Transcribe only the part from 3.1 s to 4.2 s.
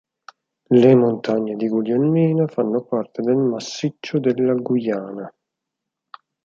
del Massiccio